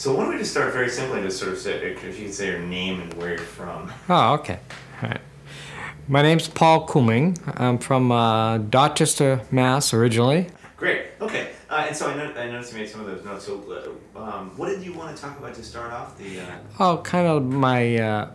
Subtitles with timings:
[0.00, 2.32] So why don't we just start very simply, just sort of say, if you could
[2.32, 3.92] say your name and where you're from.
[4.08, 4.60] Oh, okay.
[5.02, 5.20] All right.
[6.06, 7.36] My name's Paul Couming.
[7.56, 9.92] I'm from uh, Dorchester, Mass.
[9.92, 10.50] originally.
[10.76, 11.06] Great.
[11.20, 11.50] Okay.
[11.68, 13.46] Uh, and so I, know, I noticed you made some of those notes.
[13.46, 16.42] So, uh, um, what did you want to talk about to start off the?
[16.42, 16.58] Uh...
[16.78, 18.30] Oh, kind of my uh,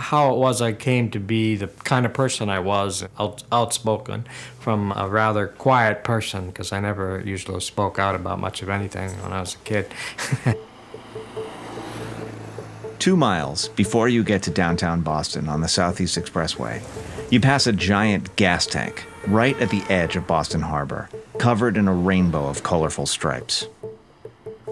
[0.00, 4.26] how it was I came to be the kind of person I was, out, outspoken,
[4.58, 9.10] from a rather quiet person, because I never usually spoke out about much of anything
[9.22, 9.86] when I was a kid.
[12.98, 16.82] Two miles before you get to downtown Boston on the Southeast Expressway,
[17.30, 21.08] you pass a giant gas tank right at the edge of Boston Harbor,
[21.38, 23.66] covered in a rainbow of colorful stripes.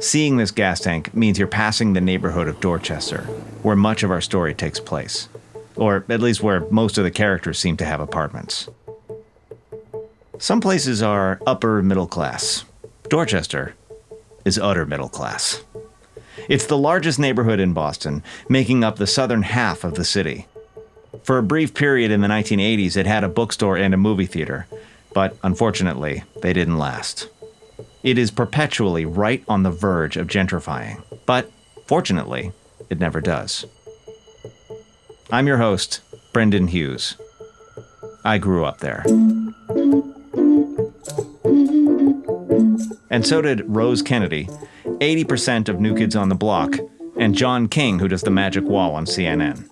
[0.02, 3.22] Seeing this gas tank means you're passing the neighborhood of Dorchester,
[3.62, 5.28] where much of our story takes place,
[5.76, 8.68] or at least where most of the characters seem to have apartments.
[10.40, 12.64] Some places are upper middle class.
[13.04, 13.76] Dorchester
[14.44, 15.62] is utter middle class.
[16.48, 20.48] It's the largest neighborhood in Boston, making up the southern half of the city.
[21.22, 24.66] For a brief period in the 1980s, it had a bookstore and a movie theater,
[25.14, 27.28] but unfortunately, they didn't last.
[28.02, 31.50] It is perpetually right on the verge of gentrifying, but
[31.86, 32.52] fortunately,
[32.90, 33.64] it never does.
[35.30, 36.00] I'm your host,
[36.32, 37.16] Brendan Hughes.
[38.24, 39.04] I grew up there.
[43.08, 44.48] And so did Rose Kennedy,
[44.84, 46.76] 80% of New Kids on the Block,
[47.16, 49.68] and John King, who does the Magic Wall on CNN.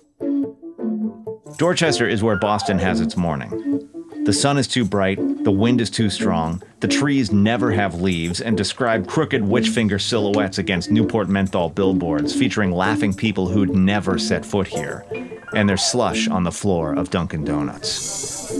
[1.57, 3.80] Dorchester is where Boston has its morning.
[4.23, 8.39] The sun is too bright, the wind is too strong, the trees never have leaves,
[8.39, 14.19] and describe crooked witch finger silhouettes against Newport menthol billboards featuring laughing people who'd never
[14.19, 15.03] set foot here,
[15.55, 18.51] and their slush on the floor of Dunkin' Donuts.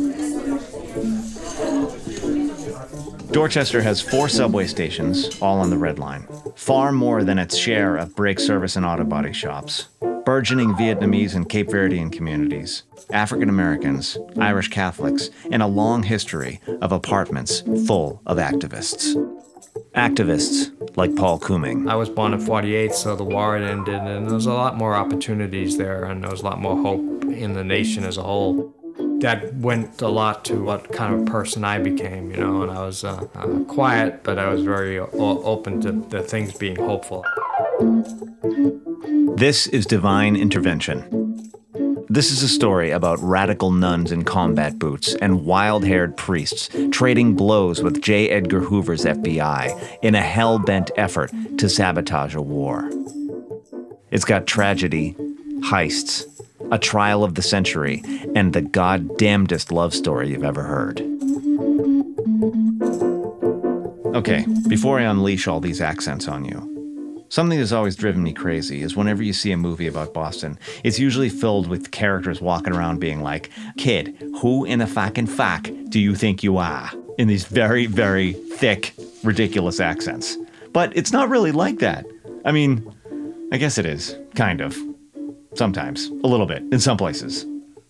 [3.32, 7.98] Dorchester has four subway stations, all on the Red Line, far more than its share
[7.98, 9.88] of brake service and auto body shops
[10.32, 16.94] burgeoning Vietnamese and Cape Verdean communities, African Americans, Irish Catholics, and a long history of
[16.94, 19.04] apartments full of activists.
[19.94, 21.90] Activists like Paul Couming.
[21.90, 24.78] I was born in 48, so the war had ended, and there was a lot
[24.78, 28.24] more opportunities there, and there was a lot more hope in the nation as a
[28.24, 28.74] whole.
[29.20, 32.86] That went a lot to what kind of person I became, you know, and I
[32.86, 35.10] was uh, uh, quiet, but I was very o-
[35.44, 37.26] open to the things being hopeful.
[39.38, 41.50] This is Divine Intervention.
[42.10, 47.36] This is a story about radical nuns in combat boots and wild haired priests trading
[47.36, 48.30] blows with J.
[48.30, 52.90] Edgar Hoover's FBI in a hell bent effort to sabotage a war.
[54.12, 55.16] It's got tragedy,
[55.62, 56.26] heists,
[56.72, 58.04] a trial of the century,
[58.36, 61.02] and the goddamnedest love story you've ever heard.
[64.16, 66.81] Okay, before I unleash all these accents on you,
[67.32, 71.00] Something that's always driven me crazy is whenever you see a movie about Boston, it's
[71.00, 75.98] usually filled with characters walking around being like, Kid, who in the fucking fuck do
[75.98, 76.92] you think you are?
[77.18, 78.94] In these very, very thick,
[79.24, 80.38] ridiculous accents.
[80.74, 82.06] But it's not really like that.
[82.44, 82.94] I mean,
[83.54, 84.78] I guess it is, kind of.
[85.54, 87.46] Sometimes, a little bit, in some places.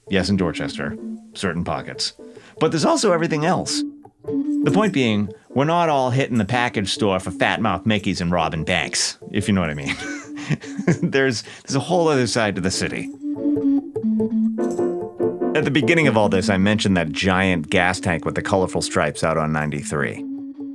[0.07, 0.95] Yes, in Dorchester,
[1.33, 2.13] certain pockets.
[2.59, 3.81] But there's also everything else.
[4.23, 8.31] The point being, we're not all hitting the package store for fat mouth Mickeys and
[8.31, 9.95] robbing banks, if you know what I mean.
[11.01, 13.09] there's there's a whole other side to the city.
[15.55, 18.81] At the beginning of all this, I mentioned that giant gas tank with the colorful
[18.81, 20.25] stripes out on 93.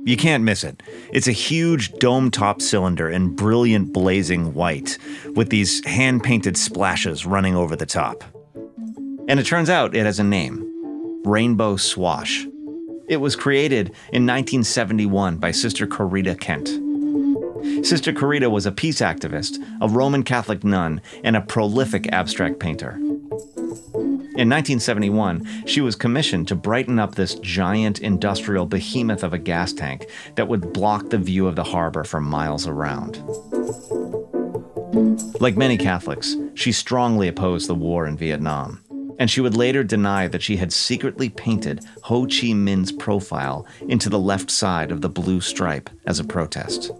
[0.05, 0.81] You can't miss it.
[1.11, 4.97] It's a huge dome top cylinder in brilliant blazing white,
[5.35, 8.23] with these hand painted splashes running over the top.
[9.27, 10.63] And it turns out it has a name
[11.25, 12.46] Rainbow Swash.
[13.07, 16.67] It was created in 1971 by Sister Corita Kent.
[17.85, 22.95] Sister Corita was a peace activist, a Roman Catholic nun, and a prolific abstract painter.
[24.35, 29.71] In 1971, she was commissioned to brighten up this giant industrial behemoth of a gas
[29.71, 33.23] tank that would block the view of the harbor for miles around.
[35.39, 38.83] Like many Catholics, she strongly opposed the war in Vietnam
[39.19, 44.09] and she would later deny that she had secretly painted Ho Chi Minh's profile into
[44.09, 46.91] the left side of the blue stripe as a protest.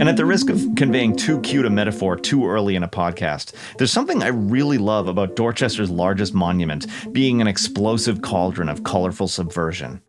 [0.00, 3.52] And at the risk of conveying too cute a metaphor too early in a podcast,
[3.76, 9.28] there's something I really love about Dorchester's largest monument being an explosive cauldron of colorful
[9.28, 10.00] subversion.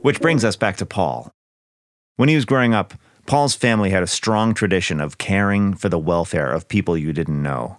[0.00, 1.30] Which brings us back to Paul.
[2.16, 2.94] When he was growing up,
[3.26, 7.42] Paul's family had a strong tradition of caring for the welfare of people you didn't
[7.42, 7.76] know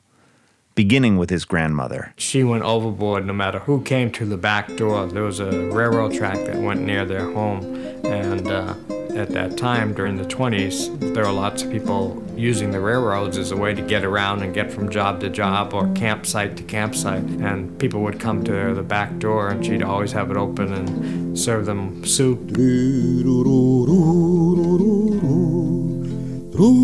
[0.79, 2.13] beginning with his grandmother.
[2.15, 5.07] She went overboard no matter who came to the back door.
[5.07, 7.65] There was a railroad track that went near their home,
[8.05, 8.75] and uh,
[9.13, 13.51] at that time during the 20s, there were lots of people using the railroads as
[13.51, 17.23] a way to get around and get from job to job or campsite to campsite.
[17.23, 21.37] And people would come to the back door, and she'd always have it open and
[21.37, 22.39] serve them soup.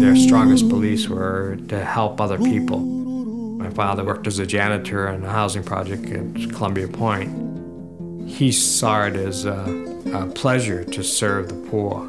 [0.02, 2.95] Their strongest beliefs were to help other people.
[3.58, 8.30] My father worked as a janitor on a housing project at Columbia Point.
[8.30, 9.64] He saw it as a,
[10.14, 12.06] a pleasure to serve the poor.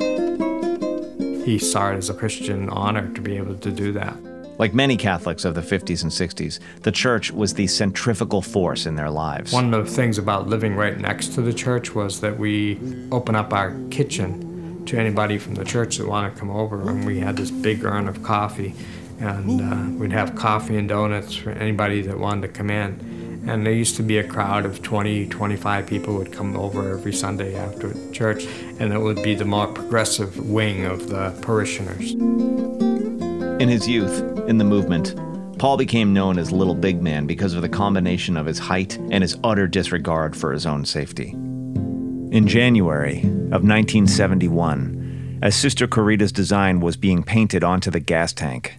[1.44, 4.16] He saw it as a Christian honor to be able to do that.
[4.58, 8.96] Like many Catholics of the 50s and 60s, the church was the centrifugal force in
[8.96, 9.52] their lives.
[9.52, 12.80] One of the things about living right next to the church was that we
[13.12, 17.06] open up our kitchen to anybody from the church that wanted to come over, and
[17.06, 18.74] we had this big urn of coffee,
[19.20, 23.44] and uh, we'd have coffee and donuts for anybody that wanted to come in.
[23.48, 27.12] And there used to be a crowd of 20, 25 people would come over every
[27.12, 28.46] Sunday after church,
[28.80, 32.12] and it would be the more progressive wing of the parishioners.
[32.12, 35.14] In his youth, in the movement,
[35.58, 39.22] Paul became known as Little Big Man because of the combination of his height and
[39.22, 41.30] his utter disregard for his own safety.
[41.30, 48.78] In January of 1971, as Sister Corita's design was being painted onto the gas tank,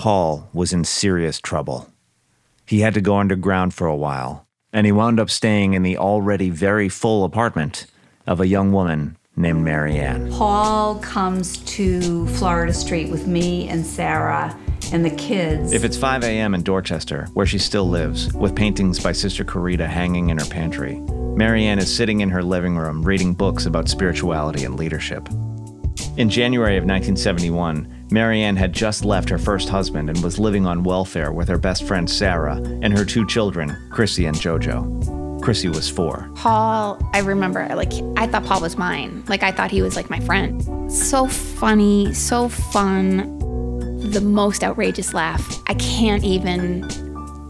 [0.00, 1.86] Paul was in serious trouble.
[2.64, 5.98] He had to go underground for a while, and he wound up staying in the
[5.98, 7.84] already very full apartment
[8.26, 10.32] of a young woman named Marianne.
[10.32, 14.58] Paul comes to Florida Street with me and Sarah
[14.90, 15.74] and the kids.
[15.74, 16.54] If it's 5 a.m.
[16.54, 20.94] in Dorchester, where she still lives, with paintings by Sister Corita hanging in her pantry,
[21.36, 25.28] Marianne is sitting in her living room reading books about spirituality and leadership.
[26.16, 30.82] In January of 1971, Marianne had just left her first husband and was living on
[30.82, 35.42] welfare with her best friend Sarah and her two children, Chrissy and Jojo.
[35.42, 36.28] Chrissy was four.
[36.34, 39.24] Paul, I remember, like, I thought Paul was mine.
[39.28, 40.92] Like, I thought he was like my friend.
[40.92, 43.38] So funny, so fun,
[44.10, 45.62] the most outrageous laugh.
[45.66, 46.88] I can't even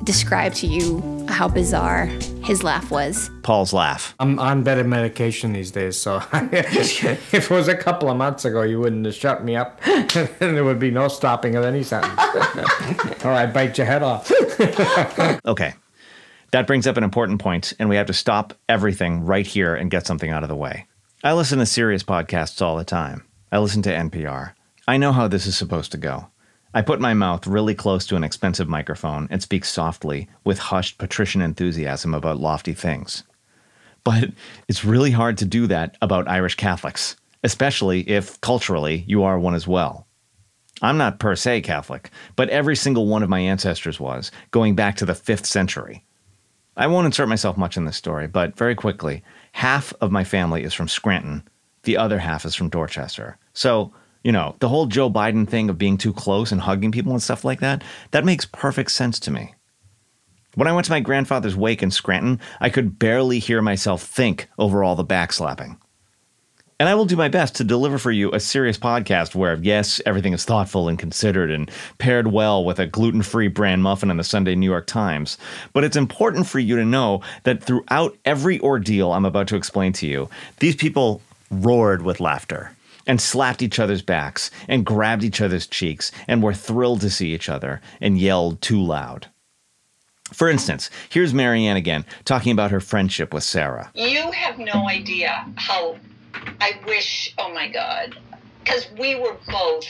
[0.04, 2.06] describe to you how bizarre
[2.42, 3.31] his laugh was.
[3.42, 4.14] Paul's laugh.
[4.19, 8.62] I'm on better medication these days, so if it was a couple of months ago,
[8.62, 12.20] you wouldn't have shut me up, and there would be no stopping of any sentence.
[13.25, 14.31] or I'd bite your head off.
[15.46, 15.75] Okay.
[16.52, 19.90] That brings up an important point, and we have to stop everything right here and
[19.90, 20.87] get something out of the way.
[21.22, 23.25] I listen to serious podcasts all the time.
[23.52, 24.54] I listen to NPR.
[24.88, 26.28] I know how this is supposed to go.
[26.72, 30.99] I put my mouth really close to an expensive microphone and speak softly with hushed
[30.99, 33.25] patrician enthusiasm about lofty things.
[34.05, 34.31] But
[34.69, 39.55] it's really hard to do that about Irish Catholics, especially if culturally you are one
[39.55, 40.06] as well.
[40.81, 44.96] I'm not per se Catholic, but every single one of my ancestors was, going back
[44.96, 46.05] to the 5th century.
[46.76, 50.62] I won't insert myself much in this story, but very quickly, half of my family
[50.62, 51.43] is from Scranton,
[51.82, 53.37] the other half is from Dorchester.
[53.52, 57.12] So, you know, the whole Joe Biden thing of being too close and hugging people
[57.12, 59.55] and stuff like that, that makes perfect sense to me.
[60.56, 64.49] When I went to my grandfather's wake in Scranton, I could barely hear myself think
[64.58, 65.78] over all the backslapping.
[66.81, 70.00] And I will do my best to deliver for you a serious podcast where, yes,
[70.06, 74.16] everything is thoughtful and considered and paired well with a gluten free bran muffin in
[74.16, 75.37] the Sunday New York Times.
[75.75, 79.93] But it's important for you to know that throughout every ordeal I'm about to explain
[79.94, 81.20] to you, these people
[81.50, 82.75] roared with laughter
[83.10, 87.35] and slapped each other's backs and grabbed each other's cheeks and were thrilled to see
[87.35, 89.26] each other and yelled too loud.
[90.32, 93.90] For instance, here's Marianne again talking about her friendship with Sarah.
[93.96, 95.96] You have no idea how
[96.61, 98.16] I wish, oh my God,
[98.62, 99.87] because we were both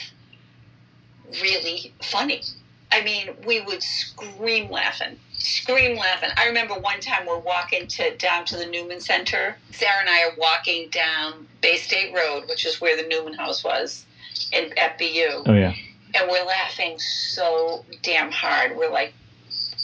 [1.43, 2.41] really funny.
[2.91, 6.29] I mean, we would scream laughing, scream laughing.
[6.37, 9.57] I remember one time we're walking to down to the Newman Center.
[9.71, 13.63] Sarah and I are walking down Bay State Road, which is where the Newman House
[13.63, 14.05] was
[14.51, 15.43] in at BU.
[15.45, 15.73] Oh, yeah.
[16.13, 18.75] And we're laughing so damn hard.
[18.75, 19.13] We're like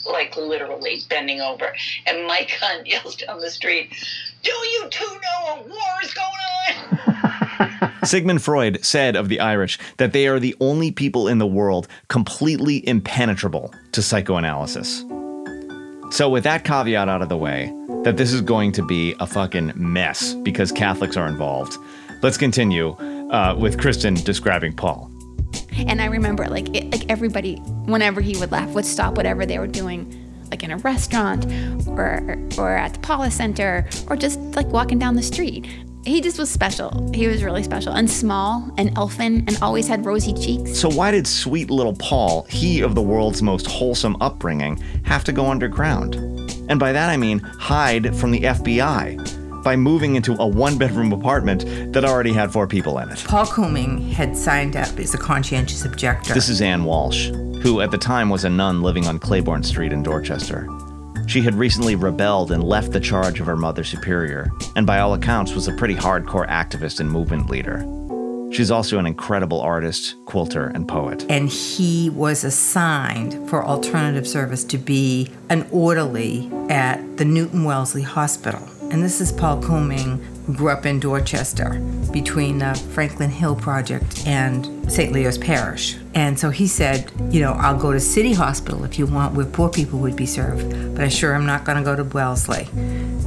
[0.05, 1.73] like literally bending over.
[2.05, 3.93] And Mike Hunt yells down the street,
[4.43, 6.27] Do you two know a war is going
[7.81, 7.93] on?
[8.03, 11.87] Sigmund Freud said of the Irish that they are the only people in the world
[12.07, 15.03] completely impenetrable to psychoanalysis.
[16.09, 17.73] So, with that caveat out of the way,
[18.03, 21.77] that this is going to be a fucking mess because Catholics are involved,
[22.23, 22.91] let's continue
[23.31, 25.11] uh, with Kristen describing Paul.
[25.75, 29.59] And I remember, like, it, like everybody, whenever he would laugh, would stop whatever they
[29.59, 30.13] were doing,
[30.49, 31.45] like in a restaurant
[31.87, 35.67] or or at the Paulist Center or just like walking down the street.
[36.07, 37.11] He just was special.
[37.13, 40.79] He was really special and small and elfin and always had rosy cheeks.
[40.79, 45.33] So, why did sweet little Paul, he of the world's most wholesome upbringing, have to
[45.33, 46.15] go underground?
[46.69, 49.63] And by that I mean hide from the FBI.
[49.63, 53.21] by moving into a one bedroom apartment that already had four people in it.
[53.27, 56.33] Paul Couming had signed up as a conscientious objector.
[56.33, 57.27] This is Ann Walsh,
[57.61, 60.69] who at the time was a nun living on Claiborne Street in Dorchester.
[61.27, 65.13] She had recently rebelled and left the charge of her mother superior, and by all
[65.13, 67.86] accounts was a pretty hardcore activist and movement leader.
[68.50, 71.25] She's also an incredible artist, quilter, and poet.
[71.29, 78.03] and he was assigned for alternative service to be an orderly at the Newton Wellesley
[78.03, 78.65] Hospital.
[78.89, 81.81] And this is Paul Couming, grew up in Dorchester
[82.13, 85.12] between the Franklin Hill Project and St.
[85.12, 85.98] Leo's Parish.
[86.15, 89.46] And so he said, You know, I'll go to City Hospital if you want, where
[89.46, 92.67] poor people would be served, but I sure am not going to go to Wellesley.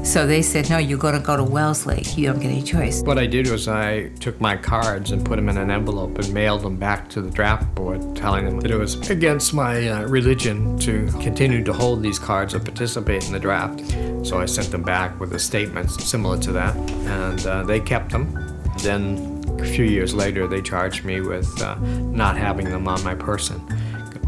[0.02, 2.02] So they said, No, you're going to go to Wellesley.
[2.16, 3.02] You don't get any choice.
[3.02, 6.32] What I did was I took my cards and put them in an envelope and
[6.32, 10.02] mailed them back to the draft board, telling them that it was against my uh,
[10.06, 13.80] religion to continue to hold these cards or participate in the draft.
[14.26, 18.10] So I sent them back with a statement similar to that, and uh, they kept
[18.10, 18.32] them.
[18.78, 19.29] Then
[19.60, 23.60] a few years later, they charged me with uh, not having them on my person.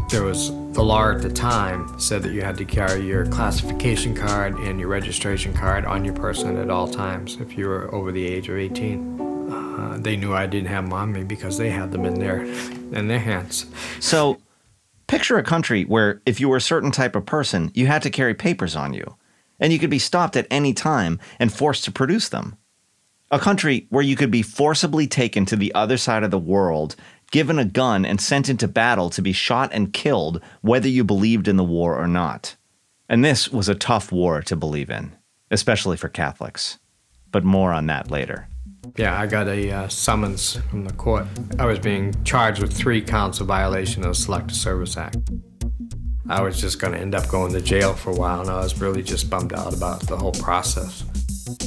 [0.09, 4.15] There was the law at the time said that you had to carry your classification
[4.15, 8.11] card and your registration card on your person at all times if you were over
[8.11, 9.21] the age of 18.
[9.51, 12.43] Uh, they knew I didn't have them on me because they had them in their
[12.43, 13.65] in their hands.
[13.99, 14.39] So,
[15.07, 18.09] picture a country where if you were a certain type of person, you had to
[18.09, 19.15] carry papers on you,
[19.59, 22.57] and you could be stopped at any time and forced to produce them.
[23.33, 26.95] A country where you could be forcibly taken to the other side of the world,
[27.31, 31.47] given a gun, and sent into battle to be shot and killed, whether you believed
[31.47, 32.55] in the war or not.
[33.09, 35.13] And this was a tough war to believe in,
[35.49, 36.77] especially for Catholics.
[37.31, 38.49] But more on that later.
[38.97, 41.25] Yeah, I got a uh, summons from the court.
[41.57, 45.17] I was being charged with three counts of violation of the Selective Service Act.
[46.29, 48.57] I was just going to end up going to jail for a while, and I
[48.57, 51.03] was really just bummed out about the whole process.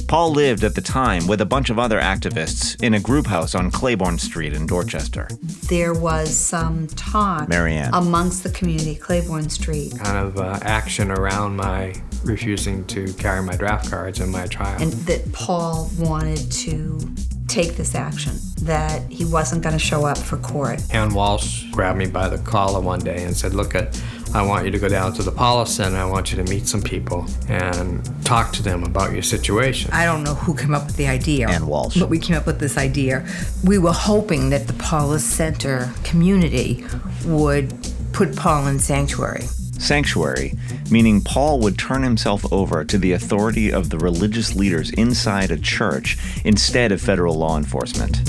[0.07, 3.55] Paul lived at the time with a bunch of other activists in a group house
[3.55, 5.27] on Claiborne Street in Dorchester.
[5.69, 7.89] There was some talk Marianne.
[7.93, 13.55] amongst the community, Claiborne Street, Kind of uh, action around my refusing to carry my
[13.55, 14.81] draft cards in my trial.
[14.81, 16.99] and that Paul wanted to
[17.47, 20.81] take this action, that he wasn't going to show up for court.
[20.93, 24.01] Ann Walsh grabbed me by the collar one day and said, Look, at,
[24.33, 25.97] I want you to go down to the Paulist Center.
[25.97, 29.91] I want you to meet some people and talk to them about your situation.
[29.93, 31.47] I don't know who came up with the idea.
[31.47, 31.97] Ann Walsh.
[31.97, 33.25] But we came up with this idea.
[33.63, 36.85] We were hoping that the Paulist Center community
[37.25, 37.73] would
[38.11, 39.45] put Paul in sanctuary.
[39.79, 40.53] Sanctuary,
[40.89, 45.57] meaning Paul would turn himself over to the authority of the religious leaders inside a
[45.57, 48.23] church instead of federal law enforcement.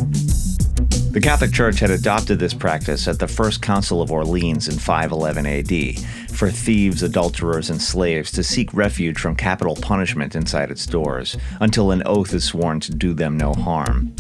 [1.13, 5.47] The Catholic Church had adopted this practice at the First Council of Orleans in 511
[5.47, 11.37] AD for thieves, adulterers, and slaves to seek refuge from capital punishment inside its doors
[11.61, 14.15] until an oath is sworn to do them no harm.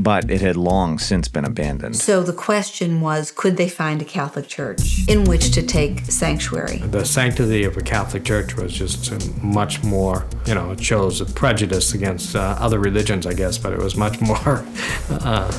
[0.00, 1.96] But it had long since been abandoned.
[1.96, 6.78] So the question was could they find a Catholic church in which to take sanctuary?
[6.78, 9.12] the sanctity of a Catholic Church was just
[9.42, 13.72] much more, you know, it shows a prejudice against uh, other religions, I guess, but
[13.72, 14.64] it was much more
[15.10, 15.50] uh,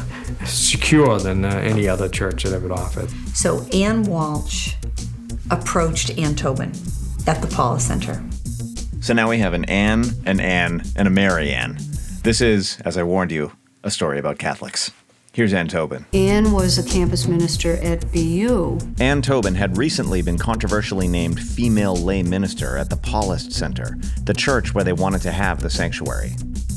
[0.45, 3.09] secure than uh, any other church that ever offered.
[3.35, 4.73] So Ann Walsh
[5.51, 6.71] approached Ann Tobin
[7.27, 8.23] at the Paula Center.
[9.01, 11.77] So now we have an Anne, an Anne, and a Mary Ann.
[12.23, 13.51] This is, as I warned you,
[13.89, 14.91] a story about Catholics.
[15.33, 16.05] Here's Ann Tobin.
[16.13, 18.77] Ann was a campus minister at BU.
[18.99, 24.33] Ann Tobin had recently been controversially named female lay minister at the Paulist Center, the
[24.33, 26.33] church where they wanted to have the sanctuary.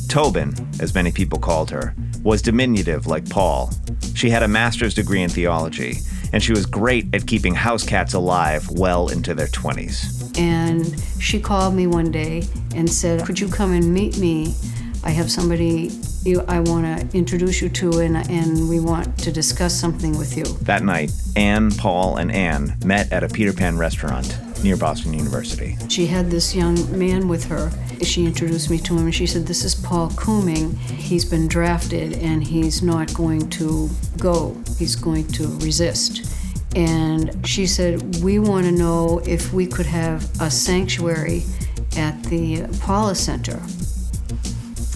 [0.08, 3.70] Tobin, as many people called her, was diminutive like Paul.
[4.14, 5.98] She had a master's degree in theology,
[6.32, 10.38] and she was great at keeping house cats alive well into their 20s.
[10.38, 14.54] And she called me one day and said, Could you come and meet me?
[15.04, 15.90] I have somebody
[16.24, 20.36] you, I want to introduce you to, and, and we want to discuss something with
[20.36, 20.44] you.
[20.62, 25.76] That night, Anne, Paul, and Anne met at a Peter Pan restaurant near Boston University.
[25.88, 27.72] She had this young man with her.
[28.02, 30.76] She introduced me to him, and she said, This is Paul Couming.
[30.76, 36.32] He's been drafted, and he's not going to go, he's going to resist.
[36.76, 41.42] And she said, We want to know if we could have a sanctuary
[41.96, 43.60] at the Paulist Center.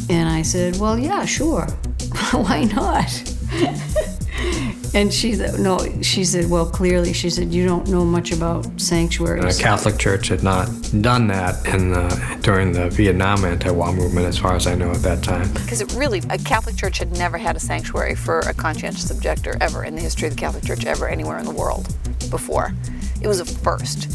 [0.09, 1.67] And I said, Well, yeah, sure.
[2.33, 3.35] Why not?
[4.95, 8.81] and she said, No, she said, Well, clearly, she said, You don't know much about
[8.81, 9.57] sanctuaries.
[9.57, 9.63] The.
[9.63, 10.69] Catholic Church had not
[11.01, 15.03] done that in the, during the Vietnam anti-war movement, as far as I know at
[15.03, 15.53] that time.
[15.55, 19.57] because it really a catholic church had never had a sanctuary for a conscientious objector
[19.61, 21.95] ever in the history of the catholic church ever anywhere in the world
[22.31, 22.73] before
[23.21, 24.09] it was a first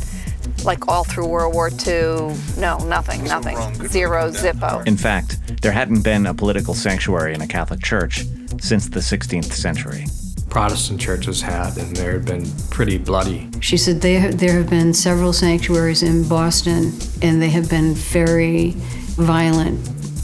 [0.64, 2.36] like all through World War II.
[2.58, 3.58] No, nothing, nothing.
[3.88, 4.86] Zero, zippo.
[4.88, 8.26] In fact, there hadn't been a political sanctuary in a Catholic church
[8.60, 10.06] since the 16th century.
[10.50, 13.50] Protestant churches had, and they had been pretty bloody.
[13.62, 18.72] She said there, there have been several sanctuaries in Boston, and they have been very
[19.16, 19.80] violent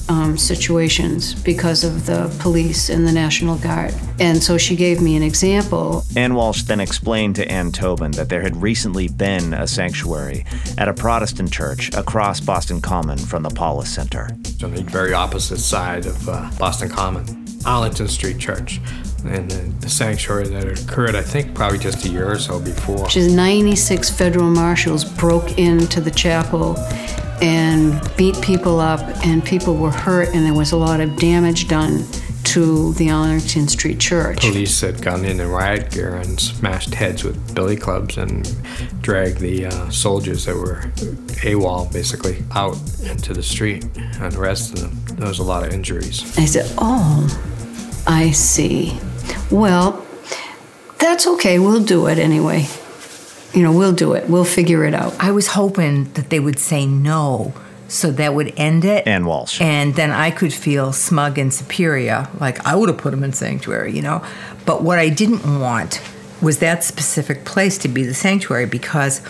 [0.10, 3.94] um, situations because of the police and the National Guard.
[4.20, 6.04] And so she gave me an example.
[6.16, 10.46] Ann Walsh then explained to Ann Tobin that there had recently been a sanctuary
[10.78, 14.30] at a Protestant church across Boston Common from the Paulist Center.
[14.40, 18.80] It's On the very opposite side of uh, Boston Common, Arlington Street Church.
[19.26, 23.10] And the, the sanctuary that occurred, I think, probably just a year or so before.
[23.10, 26.76] She's 96 federal marshals broke into the chapel
[27.42, 31.68] and beat people up, and people were hurt, and there was a lot of damage
[31.68, 32.06] done
[32.44, 34.40] to the Arlington Street Church.
[34.40, 38.50] Police had gone in in riot gear and smashed heads with billy clubs and
[39.02, 40.84] dragged the uh, soldiers that were
[41.44, 44.98] AWOL basically out into the street and arrested them.
[45.16, 46.22] There was a lot of injuries.
[46.38, 47.28] I said, Oh,
[48.08, 48.98] I see.
[49.52, 50.06] Well,
[51.00, 51.60] that's okay.
[51.60, 52.68] We'll do it anyway.
[53.58, 54.30] You know, we'll do it.
[54.30, 55.16] We'll figure it out.
[55.20, 57.54] I was hoping that they would say no
[57.88, 59.08] so that would end it.
[59.08, 59.60] Ann Walsh.
[59.60, 63.34] And then I could feel smug and superior, like I would have put him in
[63.34, 64.24] sanctuary, you know?
[64.68, 66.04] But what I didn't want
[66.40, 69.22] was that specific place to be the sanctuary because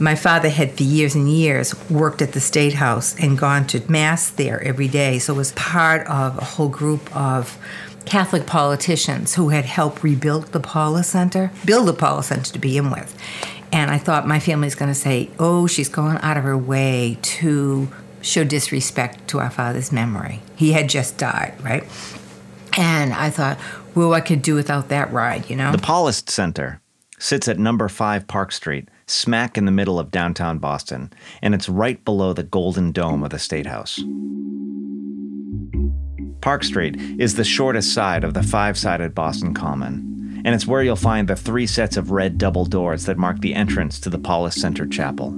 [0.00, 3.88] my father had for years and years worked at the State House and gone to
[3.88, 5.20] Mass there every day.
[5.20, 7.56] So it was part of a whole group of
[8.04, 12.90] Catholic politicians who had helped rebuild the Paulist Center, build the Paulist Center to begin
[12.90, 13.16] with.
[13.72, 17.18] And I thought my family's going to say, oh, she's going out of her way
[17.22, 17.88] to
[18.20, 20.40] show disrespect to our father's memory.
[20.56, 21.84] He had just died, right?
[22.76, 23.58] And I thought,
[23.94, 25.72] well, I could do without that ride, you know?
[25.72, 26.80] The Paulist Center
[27.18, 31.68] sits at number 5 Park Street, smack in the middle of downtown Boston, and it's
[31.68, 34.02] right below the golden dome of the State House.
[36.42, 40.15] Park Street is the shortest side of the five sided Boston Common,
[40.46, 43.52] and it's where you'll find the three sets of red double doors that mark the
[43.52, 45.36] entrance to the Paulist Center Chapel.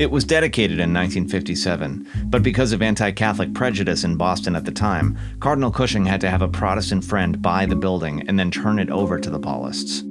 [0.00, 4.72] It was dedicated in 1957, but because of anti Catholic prejudice in Boston at the
[4.72, 8.80] time, Cardinal Cushing had to have a Protestant friend buy the building and then turn
[8.80, 10.02] it over to the Paulists.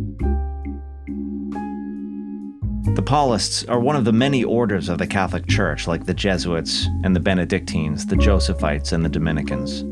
[2.95, 6.88] The Paulists are one of the many orders of the Catholic Church, like the Jesuits
[7.04, 9.84] and the Benedictines, the Josephites, and the Dominicans.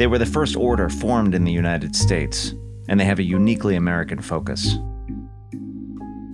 [0.00, 2.54] They were the first order formed in the United States,
[2.88, 4.78] and they have a uniquely American focus.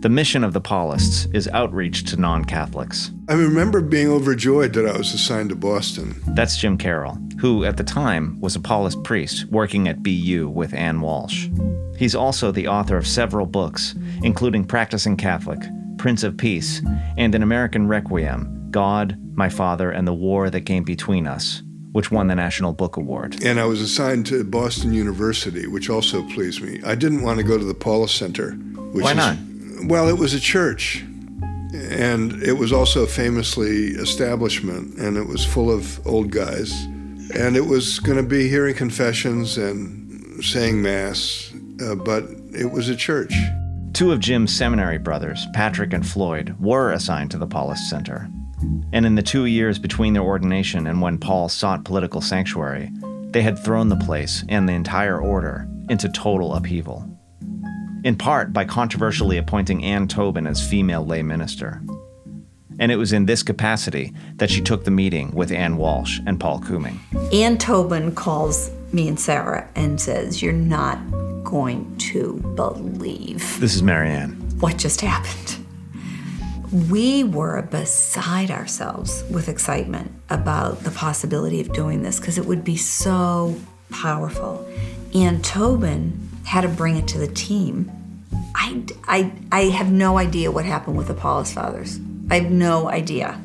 [0.02, 3.10] The mission of the Paulists is outreach to non Catholics.
[3.28, 6.14] I remember being overjoyed that I was assigned to Boston.
[6.28, 10.72] That's Jim Carroll, who at the time was a Paulist priest working at BU with
[10.72, 11.48] Ann Walsh.
[11.98, 15.58] He's also the author of several books, including Practicing Catholic,
[15.98, 16.82] Prince of Peace,
[17.16, 21.62] and An American Requiem God, My Father, and the War That Came Between Us,
[21.96, 23.42] which won the National Book Award.
[23.42, 26.78] And I was assigned to Boston University, which also pleased me.
[26.84, 28.50] I didn't want to go to the Paulist Center.
[28.92, 29.36] Which Why is- not?
[29.86, 31.02] well, it was a church.
[31.72, 36.70] And it was also famously establishment, and it was full of old guys.
[37.34, 41.50] And it was going to be hearing confessions and saying Mass,
[41.82, 43.32] uh, but it was a church.
[43.94, 48.28] Two of Jim's seminary brothers, Patrick and Floyd, were assigned to the Paulist Center.
[48.92, 52.90] And in the two years between their ordination and when Paul sought political sanctuary,
[53.30, 57.08] they had thrown the place and the entire order into total upheaval.
[58.04, 61.82] In part by controversially appointing Anne Tobin as female lay minister.
[62.78, 66.38] And it was in this capacity that she took the meeting with Anne Walsh and
[66.38, 67.00] Paul Couming.
[67.32, 70.98] Anne Tobin calls me and Sarah and says, You're not
[71.42, 74.32] going to believe This is Marianne.
[74.60, 75.65] what just happened.
[76.76, 82.64] We were beside ourselves with excitement about the possibility of doing this because it would
[82.64, 83.58] be so
[83.90, 84.68] powerful.
[85.14, 87.90] Ann Tobin had to bring it to the team.
[88.54, 91.98] I, I, I have no idea what happened with the Paulist Fathers.
[92.30, 93.40] I have no idea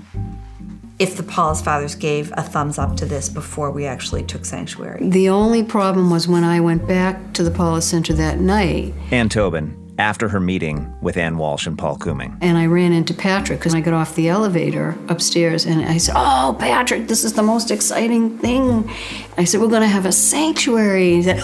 [0.99, 5.09] if the Paulist Fathers gave a thumbs up to this before we actually took sanctuary.
[5.09, 9.31] The only problem was when I went back to the Paulist Center that night And
[9.31, 12.35] Tobin, after her meeting with Ann Walsh and Paul Couming.
[12.41, 16.15] and I ran into Patrick because I got off the elevator upstairs and I said,
[16.17, 18.89] Oh, Patrick, this is the most exciting thing.
[19.37, 21.13] I said, We're going to have a sanctuary.
[21.13, 21.39] He said,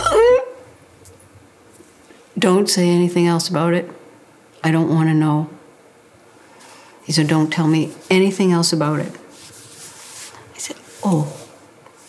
[2.38, 3.90] Don't say anything else about it.
[4.64, 5.50] I don't want to know.
[7.04, 9.12] He said, Don't tell me anything else about it.
[10.56, 11.32] I said, Oh,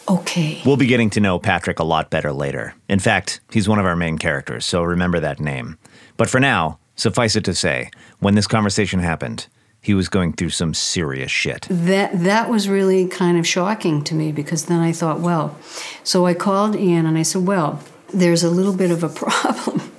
[0.08, 0.62] okay.
[0.64, 2.74] We'll be getting to know Patrick a lot better later.
[2.88, 5.76] In fact, he's one of our main characters, so remember that name.
[6.18, 9.46] But for now, Suffice it to say, when this conversation happened,
[9.80, 11.68] he was going through some serious shit.
[11.70, 15.56] That that was really kind of shocking to me because then I thought, well,
[16.02, 17.80] so I called Ian and I said, well,
[18.12, 19.92] there's a little bit of a problem.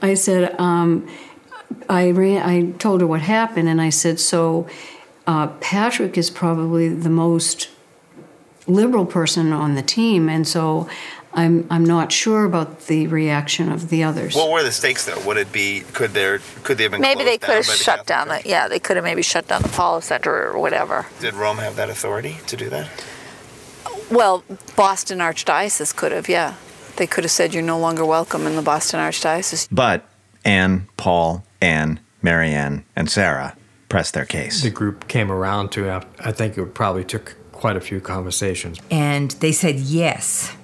[0.00, 1.08] I said, um,
[1.88, 4.68] I ran, I told her what happened, and I said, so
[5.26, 7.70] uh, Patrick is probably the most
[8.68, 10.88] liberal person on the team, and so
[11.32, 14.34] I'm I'm not sure about the reaction of the others.
[14.34, 15.20] What were the stakes, though?
[15.26, 15.84] Would it be?
[15.92, 16.40] Could there?
[16.64, 17.00] Could they have been?
[17.00, 19.46] Maybe they could have down the shut down the, yeah, they could have maybe shut
[19.46, 21.06] down the Apollo Center or whatever.
[21.20, 22.88] Did Rome have that authority to do that?
[24.10, 24.42] Well,
[24.74, 26.54] Boston Archdiocese could have, yeah.
[26.96, 29.68] They could have said you're no longer welcome in the Boston Archdiocese.
[29.70, 30.04] But
[30.44, 33.56] Anne, Paul, Anne, Marianne, and Sarah
[33.88, 34.62] pressed their case.
[34.62, 35.90] The group came around to.
[36.18, 38.80] I think it probably took quite a few conversations.
[38.90, 40.56] And they said yes.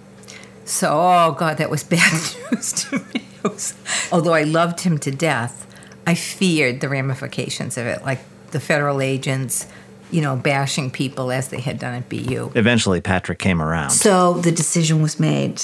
[0.66, 2.12] So, oh God, that was bad
[2.52, 3.26] news to me.
[3.42, 3.74] Was-
[4.12, 5.66] although I loved him to death,
[6.06, 9.66] I feared the ramifications of it, like the federal agents,
[10.10, 12.52] you know, bashing people as they had done at BU.
[12.54, 13.90] Eventually, Patrick came around.
[13.90, 15.62] So the decision was made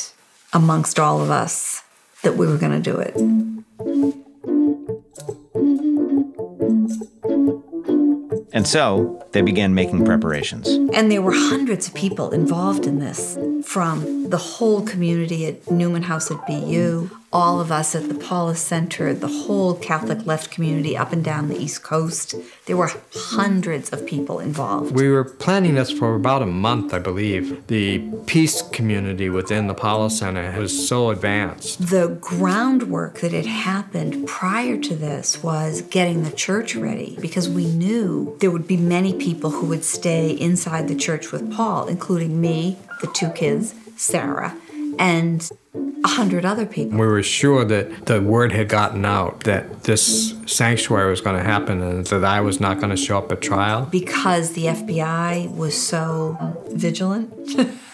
[0.53, 1.83] amongst all of us
[2.23, 4.22] that we were going to do it.
[8.63, 10.69] And so they began making preparations.
[10.95, 16.05] And there were hundreds of people involved in this from the whole community at Newman
[16.05, 20.97] House at BU, all of us at the Paulist Center, the whole Catholic left community
[20.97, 22.35] up and down the East Coast.
[22.67, 24.95] There were hundreds of people involved.
[24.95, 27.67] We were planning this for about a month, I believe.
[27.69, 31.89] The peace community within the Paulist Center was so advanced.
[31.89, 37.67] The groundwork that had happened prior to this was getting the church ready because we
[37.67, 42.41] knew there would be many people who would stay inside the church with Paul, including
[42.41, 44.57] me, the two kids, Sarah,
[44.99, 46.99] and a hundred other people.
[46.99, 51.43] We were sure that the word had gotten out that this sanctuary was going to
[51.43, 53.87] happen and that I was not going to show up at trial.
[53.87, 56.37] Because the FBI was so
[56.71, 57.33] vigilant,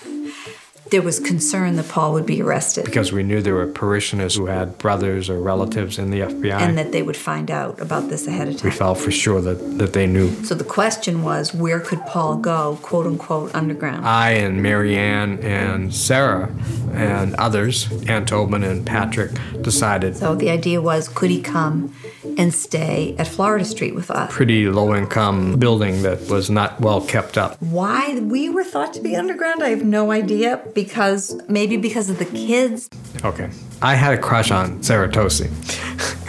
[0.90, 4.46] there was concern that Paul would be arrested Because we knew there were parishioners who
[4.46, 6.58] had brothers or relatives in the FBI.
[6.60, 8.70] and that they would find out about this ahead of time.
[8.70, 10.30] we felt for sure that, that they knew.
[10.44, 14.06] So the question was, where could Paul go, quote unquote, underground?
[14.06, 16.52] I and Marianne and Sarah
[16.92, 21.94] and others, Ann Tobin and Patrick, decided So the idea was, could he come
[22.38, 24.32] and stay at Florida Street with us?
[24.32, 27.60] pretty low income building that was not well kept up.
[27.60, 30.62] Why we were thought to be underground, I have no idea.
[30.74, 32.88] Because maybe because of the kids.
[33.24, 33.50] Okay.
[33.82, 35.48] I had a crush on Sarah Tosi.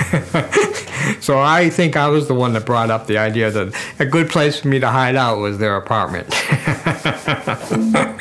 [1.22, 4.30] so I think I was the one that brought up the idea that a good
[4.30, 6.28] place for me to hide out was their apartment.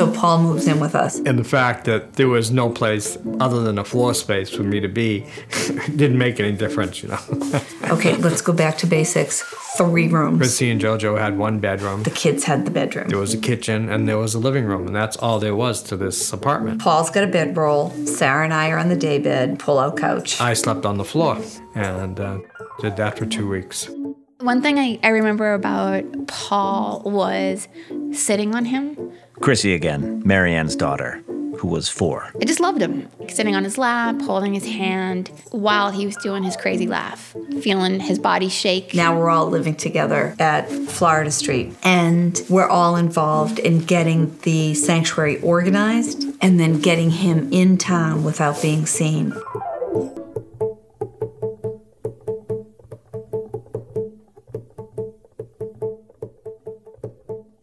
[0.00, 1.18] So Paul moves in with us.
[1.18, 4.80] and the fact that there was no place other than a floor space for me
[4.80, 5.26] to be
[5.94, 7.18] didn't make any difference, you know.
[7.90, 9.42] Okay, let's go back to basics.
[9.76, 10.38] Three rooms.
[10.38, 12.04] Chrissy and JoJo had one bedroom.
[12.04, 13.08] The kids had the bedroom.
[13.08, 15.82] There was a kitchen and there was a living room, and that's all there was
[15.84, 16.80] to this apartment.
[16.80, 17.90] Paul's got a bedroll.
[18.06, 20.40] Sarah and I are on the day bed, pull out couch.
[20.40, 21.36] I slept on the floor
[21.74, 22.38] and uh,
[22.80, 23.90] did that for two weeks.
[24.40, 27.68] One thing I, I remember about Paul was
[28.12, 29.12] sitting on him.
[29.40, 31.22] Chrissy again, Marianne's daughter,
[31.56, 32.30] who was four.
[32.40, 33.08] I just loved him.
[33.28, 38.00] Sitting on his lap, holding his hand while he was doing his crazy laugh, feeling
[38.00, 38.94] his body shake.
[38.94, 44.74] Now we're all living together at Florida Street, and we're all involved in getting the
[44.74, 49.32] sanctuary organized and then getting him in town without being seen.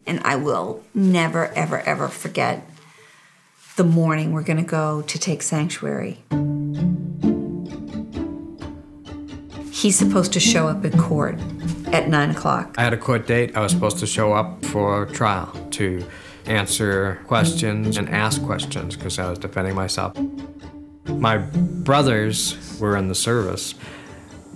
[0.08, 2.66] And I will never, ever, ever forget
[3.76, 6.24] the morning we're going to go to take sanctuary.
[9.70, 11.38] He's supposed to show up in court
[11.92, 12.74] at nine o'clock.
[12.78, 13.54] I had a court date.
[13.54, 16.04] I was supposed to show up for trial to
[16.46, 20.18] answer questions and ask questions because I was defending myself.
[21.06, 23.74] My brothers were in the service.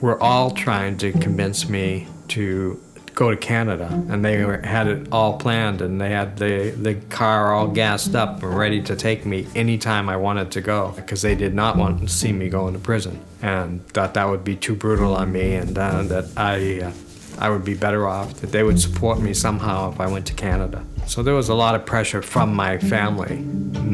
[0.01, 2.81] Were all trying to convince me to
[3.23, 6.95] go to Canada, and they were, had it all planned, and they had the the
[7.09, 11.23] car all gassed up and ready to take me anytime I wanted to go because
[11.23, 14.57] they did not want to see me go into prison and thought that would be
[14.57, 16.87] too brutal on me, and uh, that I.
[16.87, 16.93] Uh,
[17.39, 20.35] I would be better off, that they would support me somehow if I went to
[20.35, 20.85] Canada.
[21.07, 23.37] So there was a lot of pressure from my family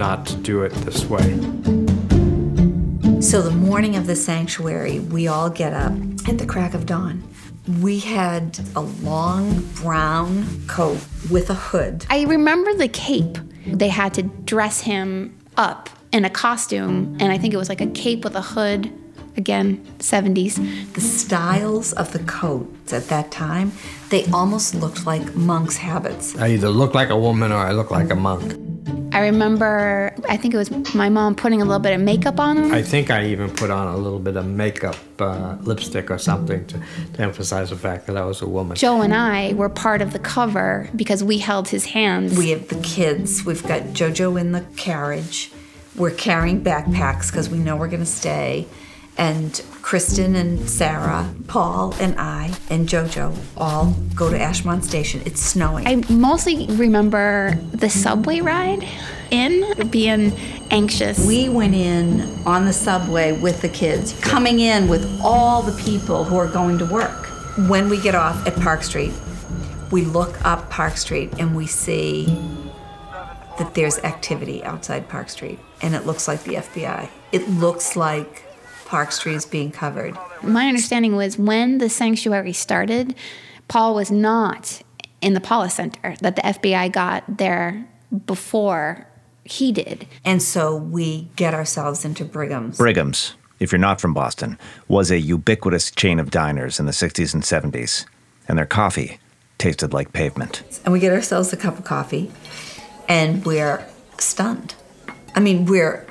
[0.04, 1.22] not to do it this way.
[3.22, 5.92] So the morning of the sanctuary, we all get up
[6.28, 7.22] at the crack of dawn.
[7.80, 10.98] We had a long brown coat
[11.30, 12.04] with a hood.
[12.10, 13.38] I remember the cape.
[13.66, 17.80] They had to dress him up in a costume, and I think it was like
[17.80, 18.92] a cape with a hood.
[19.36, 20.56] Again, 70s.
[20.94, 23.72] The styles of the coats at that time,
[24.10, 26.36] they almost looked like monks' habits.
[26.36, 28.67] I either look like a woman or I look like a monk.
[29.18, 32.56] I remember, I think it was my mom putting a little bit of makeup on
[32.56, 32.72] him.
[32.72, 36.64] I think I even put on a little bit of makeup, uh, lipstick or something
[36.68, 36.80] to,
[37.14, 38.76] to emphasize the fact that I was a woman.
[38.76, 42.38] Joe and I were part of the cover because we held his hands.
[42.38, 43.44] We have the kids.
[43.44, 45.50] We've got JoJo in the carriage.
[45.96, 48.68] We're carrying backpacks because we know we're going to stay.
[49.16, 55.22] And Kristen and Sarah, Paul and I, and JoJo all go to Ashmont Station.
[55.24, 55.86] It's snowing.
[55.86, 58.86] I mostly remember the subway ride
[59.30, 60.32] in, being
[60.70, 61.26] anxious.
[61.26, 66.22] We went in on the subway with the kids, coming in with all the people
[66.22, 67.24] who are going to work.
[67.66, 69.14] When we get off at Park Street,
[69.90, 72.26] we look up Park Street and we see
[73.58, 77.08] that there's activity outside Park Street, and it looks like the FBI.
[77.32, 78.44] It looks like
[78.88, 80.16] Park Street is being covered.
[80.42, 83.14] My understanding was when the sanctuary started,
[83.68, 84.80] Paul was not
[85.20, 87.86] in the Paulist Center, that the FBI got there
[88.24, 89.06] before
[89.44, 90.08] he did.
[90.24, 92.78] And so we get ourselves into Brigham's.
[92.78, 97.34] Brigham's, if you're not from Boston, was a ubiquitous chain of diners in the 60s
[97.34, 98.06] and 70s,
[98.48, 99.18] and their coffee
[99.58, 100.62] tasted like pavement.
[100.84, 102.30] And we get ourselves a cup of coffee,
[103.06, 104.74] and we're stunned.
[105.34, 106.06] I mean, we're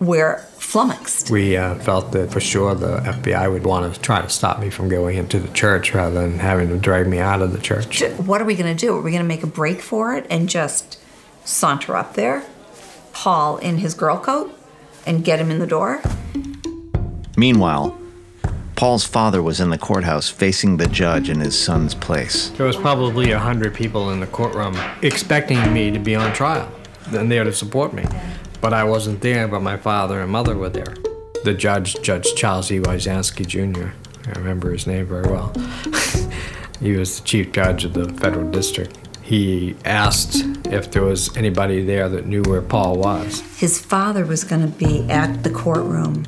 [0.00, 1.30] we're flummoxed.
[1.30, 4.68] We uh, felt that for sure the FBI would want to try to stop me
[4.68, 8.02] from going into the church rather than having to drag me out of the church.
[8.18, 8.94] What are we going to do?
[8.94, 11.00] Are we going to make a break for it and just
[11.42, 12.44] saunter up there,
[13.14, 14.54] Paul in his girl coat,
[15.06, 16.02] and get him in the door?
[17.34, 17.98] Meanwhile,
[18.76, 22.50] Paul's father was in the courthouse facing the judge in his son's place.
[22.50, 26.70] There was probably a hundred people in the courtroom expecting me to be on trial
[27.06, 28.04] and there to support me.
[28.60, 30.94] But I wasn't there, but my father and mother were there.
[31.44, 32.80] The judge, Judge Charles E.
[32.80, 33.90] Wyzanski Jr.,
[34.28, 35.52] I remember his name very well.
[36.80, 38.98] he was the chief judge of the federal district.
[39.22, 43.40] He asked if there was anybody there that knew where Paul was.
[43.58, 46.24] His father was going to be at the courtroom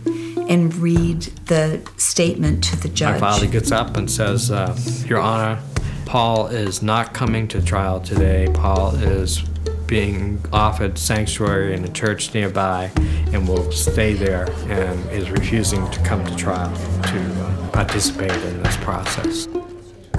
[0.49, 3.21] and read the statement to the judge.
[3.21, 5.63] My father gets up and says, uh, Your Honor,
[6.05, 8.49] Paul is not coming to trial today.
[8.53, 9.45] Paul is
[9.91, 12.89] being offered sanctuary in a church nearby
[13.33, 16.73] and will stay there and is refusing to come to trial
[17.03, 19.49] to participate in this process.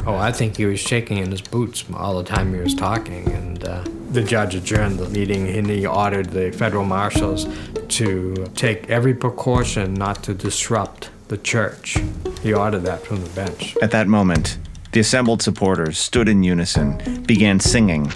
[0.05, 3.31] Oh, I think he was shaking in his boots all the time he was talking,
[3.31, 7.47] and uh, the judge adjourned the meeting and he ordered the federal marshals
[7.87, 11.97] to take every precaution not to disrupt the church.
[12.43, 13.77] He ordered that from the bench.
[13.81, 14.57] At that moment,
[14.91, 18.11] the assembled supporters stood in unison, began singing,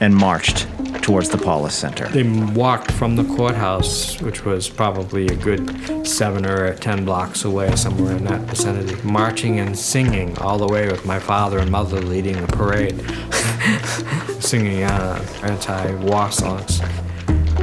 [0.00, 0.66] and marched
[1.04, 2.08] towards the Paulist Center.
[2.08, 7.76] They walked from the courthouse, which was probably a good seven or ten blocks away,
[7.76, 12.00] somewhere in that vicinity, marching and singing all the way with my father and mother
[12.00, 12.98] leading the parade,
[14.42, 16.80] singing uh, anti-war songs.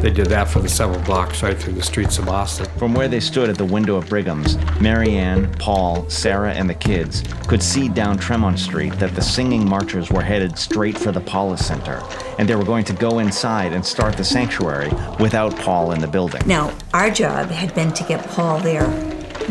[0.02, 2.66] They did that for the several blocks right through the streets of Boston.
[2.78, 7.24] From where they stood at the window of Brigham's, Marianne, Paul, Sarah, and the kids
[7.48, 11.66] could see down Tremont Street that the singing marchers were headed straight for the Paulist
[11.66, 12.02] Center,
[12.40, 16.08] and they were going to go inside and start the sanctuary without Paul in the
[16.08, 16.42] building.
[16.48, 18.90] Now, our job had been to get Paul there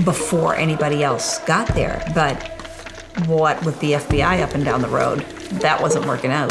[0.05, 2.35] before anybody else got there, but
[3.27, 5.21] what with the FBI up and down the road,
[5.61, 6.51] that wasn't working out.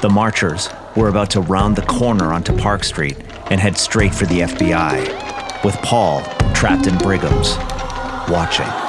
[0.00, 3.16] The marchers were about to round the corner onto Park Street
[3.50, 6.22] and head straight for the FBI, with Paul
[6.54, 7.56] trapped in Brigham's,
[8.28, 8.79] watching.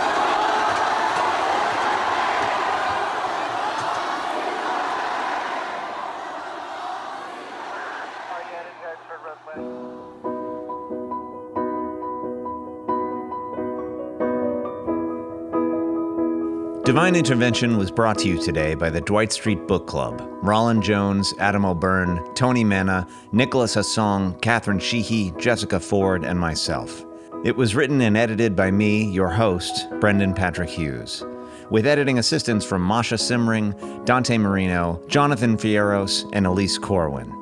[16.92, 20.22] Divine Intervention was brought to you today by the Dwight Street Book Club.
[20.44, 27.06] Roland Jones, Adam O'Byrne, Tony Manna, Nicholas Hassong, Catherine Sheehy, Jessica Ford, and myself.
[27.46, 31.24] It was written and edited by me, your host, Brendan Patrick Hughes,
[31.70, 37.34] with editing assistance from Masha Simring, Dante Marino, Jonathan Fierros, and Elise Corwin.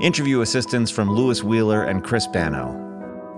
[0.00, 2.72] Interview assistance from Lewis Wheeler and Chris Bano.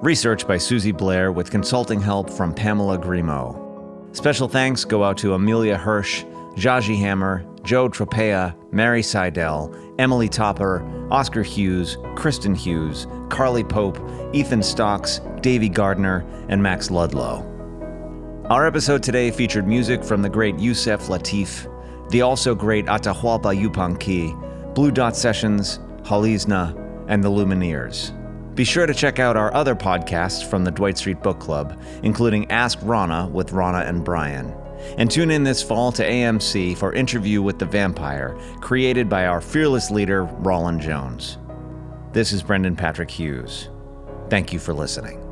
[0.02, 3.67] Research by Susie Blair with consulting help from Pamela Grimo.
[4.12, 6.24] Special thanks go out to Amelia Hirsch,
[6.56, 13.98] Jaji Hammer, Joe Tropea, Mary Seidel, Emily Topper, Oscar Hughes, Kristen Hughes, Carly Pope,
[14.32, 17.44] Ethan Stocks, Davy Gardner, and Max Ludlow.
[18.48, 21.70] Our episode today featured music from the great Yusef Lateef,
[22.10, 26.74] the also great Atahualpa Yupanqui, Blue Dot Sessions, Halizna,
[27.08, 28.14] and the Lumineers.
[28.58, 32.50] Be sure to check out our other podcasts from the Dwight Street Book Club, including
[32.50, 34.52] Ask Rana with Rana and Brian.
[34.96, 39.40] And tune in this fall to AMC for Interview with the Vampire, created by our
[39.40, 41.38] fearless leader, Roland Jones.
[42.12, 43.68] This is Brendan Patrick Hughes.
[44.28, 45.27] Thank you for listening.